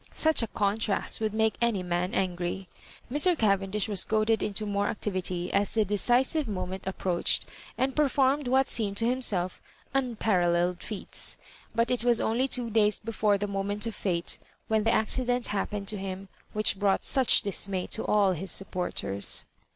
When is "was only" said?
12.03-12.47